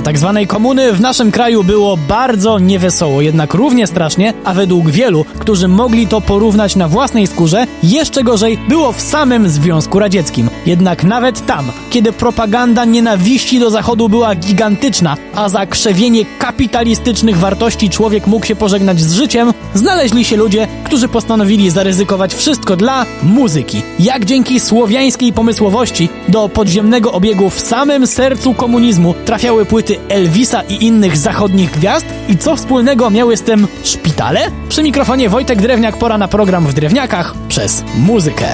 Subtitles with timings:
[0.00, 4.90] Za tak zwanej komuny w naszym kraju było bardzo niewesoło, jednak równie strasznie, a według
[4.90, 10.50] wielu, którzy mogli to porównać na własnej skórze, jeszcze gorzej było w samym Związku Radzieckim.
[10.66, 17.90] Jednak nawet tam, kiedy propaganda nienawiści do Zachodu była gigantyczna, a za krzewienie kapitalistycznych wartości
[17.90, 23.82] człowiek mógł się pożegnać z życiem, znaleźli się ludzie, którzy postanowili zaryzykować wszystko dla muzyki.
[23.98, 30.84] Jak dzięki słowiańskiej pomysłowości do podziemnego obiegu w samym sercu komunizmu trafiały płyty Elvisa i
[30.86, 34.40] innych zachodnich gwiazd i co wspólnego miały z tym szpitale?
[34.68, 38.46] Przy mikrofonie Wojtek Drewniak, pora na program w Drewniakach przez muzykę.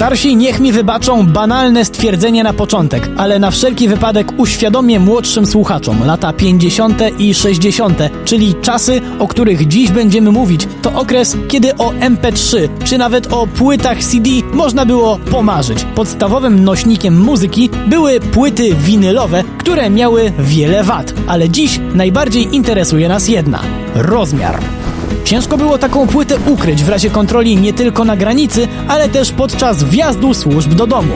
[0.00, 6.06] Starsi niech mi wybaczą banalne stwierdzenie na początek, ale na wszelki wypadek uświadomię młodszym słuchaczom
[6.06, 7.02] lata 50.
[7.18, 12.98] i 60., czyli czasy, o których dziś będziemy mówić, to okres, kiedy o MP3 czy
[12.98, 15.86] nawet o płytach CD można było pomarzyć.
[15.94, 23.28] Podstawowym nośnikiem muzyki były płyty winylowe, które miały wiele wad, ale dziś najbardziej interesuje nas
[23.28, 23.60] jedna
[23.94, 24.79] rozmiar.
[25.30, 29.84] Ciężko było taką płytę ukryć w razie kontroli nie tylko na granicy, ale też podczas
[29.84, 31.14] wjazdu służb do domu.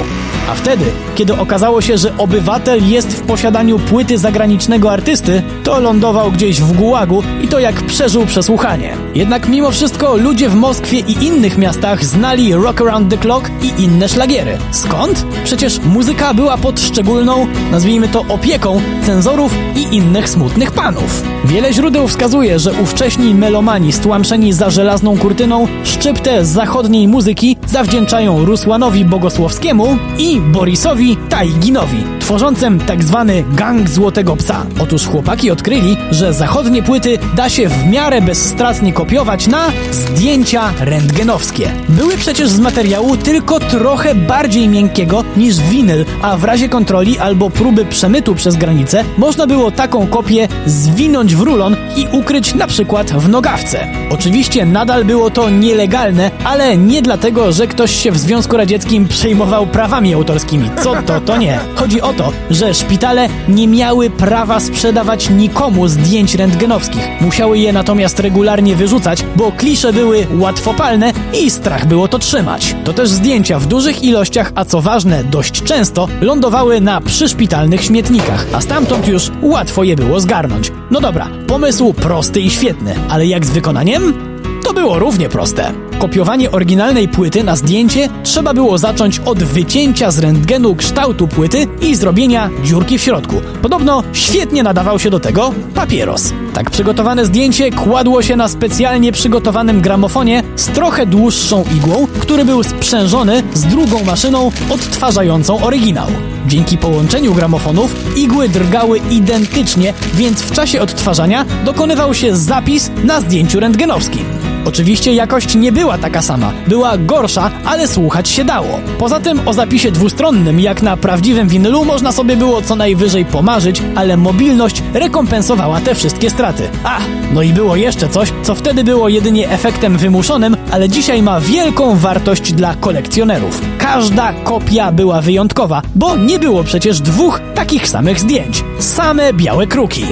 [0.48, 6.32] A wtedy, kiedy okazało się, że obywatel jest w posiadaniu płyty zagranicznego artysty, to lądował
[6.32, 8.96] gdzieś w gułagu i to jak przeżył przesłuchanie.
[9.14, 13.82] Jednak mimo wszystko ludzie w Moskwie i innych miastach znali Rock Around the Clock i
[13.82, 14.58] inne szlagiery.
[14.70, 15.26] Skąd?
[15.44, 21.22] Przecież muzyka była pod szczególną, nazwijmy to opieką, cenzorów i innych smutnych panów.
[21.44, 29.04] Wiele źródeł wskazuje, że ówcześni melomani stłamszeni za żelazną kurtyną szczyptę zachodniej muzyki zawdzięczają Rusłanowi
[29.04, 34.66] Bogosłowskiemu i Borisowi Tajginowi, tworzącym tak zwany gang Złotego Psa.
[34.80, 41.70] Otóż chłopaki odkryli, że zachodnie płyty da się w miarę bezstratnie kopiować na zdjęcia rentgenowskie.
[41.88, 47.50] Były przecież z materiału tylko trochę bardziej miękkiego niż winyl, a w razie kontroli albo
[47.50, 53.10] próby przemytu przez granicę można było taką kopię zwinąć w rulon i ukryć na przykład
[53.10, 53.86] w nogawce.
[54.10, 59.66] Oczywiście nadal było to nielegalne, ale nie dlatego, że ktoś się w Związku Radzieckim przejmował
[59.66, 60.70] prawami autorskimi.
[60.82, 61.58] Co to, to nie.
[61.74, 67.08] Chodzi o to, że szpitale nie miały prawa sprzedawać nikomu zdjęć rentgenowskich.
[67.20, 72.76] Musiały je natomiast regularnie wyrzucać, bo klisze były łatwopalne i strach było to trzymać.
[72.84, 78.46] To też zdjęcia w dużych ilościach, a co ważne, dość często lądowały na przyszpitalnych śmietnikach,
[78.52, 80.72] a stamtąd już łatwo je było zgarnąć.
[80.90, 84.33] No dobra, pomysł prosty i świetny, ale jak z wykonaniem?
[84.64, 85.72] To było równie proste.
[85.98, 91.94] Kopiowanie oryginalnej płyty na zdjęcie trzeba było zacząć od wycięcia z rentgenu kształtu płyty i
[91.94, 93.40] zrobienia dziurki w środku.
[93.62, 96.32] Podobno świetnie nadawał się do tego papieros.
[96.54, 102.62] Tak przygotowane zdjęcie kładło się na specjalnie przygotowanym gramofonie z trochę dłuższą igłą, który był
[102.62, 106.06] sprzężony z drugą maszyną odtwarzającą oryginał.
[106.46, 113.60] Dzięki połączeniu gramofonów igły drgały identycznie, więc w czasie odtwarzania dokonywał się zapis na zdjęciu
[113.60, 114.43] rentgenowskim.
[114.64, 118.80] Oczywiście jakość nie była taka sama, była gorsza, ale słuchać się dało.
[118.98, 123.82] Poza tym o zapisie dwustronnym, jak na prawdziwym winylu, można sobie było co najwyżej pomarzyć,
[123.94, 126.68] ale mobilność rekompensowała te wszystkie straty.
[126.84, 126.98] A,
[127.32, 131.96] no i było jeszcze coś, co wtedy było jedynie efektem wymuszonym, ale dzisiaj ma wielką
[131.96, 133.60] wartość dla kolekcjonerów.
[133.78, 138.64] Każda kopia była wyjątkowa, bo nie było przecież dwóch takich samych zdjęć.
[138.78, 140.04] Same białe kruki.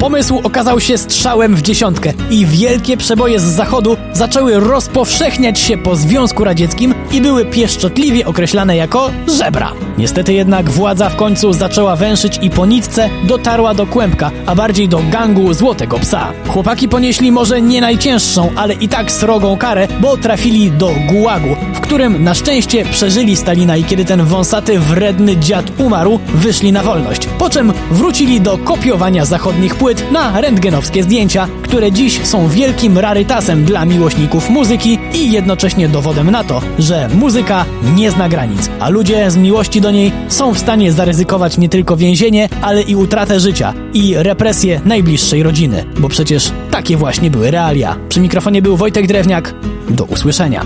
[0.00, 3.75] Pomysł okazał się strzałem w dziesiątkę i wielkie przeboje z zachodu
[4.12, 9.72] zaczęły rozpowszechniać się po Związku Radzieckim i były pieszczotliwie określane jako żebra.
[9.98, 14.88] Niestety jednak władza w końcu zaczęła węszyć i po nitce dotarła do kłębka, a bardziej
[14.88, 16.32] do gangu Złotego Psa.
[16.48, 21.80] Chłopaki ponieśli może nie najcięższą, ale i tak srogą karę, bo trafili do gułagu, w
[21.80, 27.26] którym na szczęście przeżyli Stalina i kiedy ten wąsaty, wredny dziad umarł, wyszli na wolność.
[27.26, 33.64] Po czym wrócili do kopiowania zachodnich płyt na rentgenowskie zdjęcia, które dziś są wielkim rarytasem
[33.64, 37.64] dla miłośników muzyki i jednocześnie dowodem na to, że muzyka
[37.96, 41.96] nie zna granic, a ludzie z miłości do niej są w stanie zaryzykować nie tylko
[41.96, 47.96] więzienie, ale i utratę życia i represję najbliższej rodziny, bo przecież takie właśnie były realia.
[48.08, 49.54] Przy mikrofonie był Wojtek Drewniak.
[49.90, 50.64] Do usłyszenia.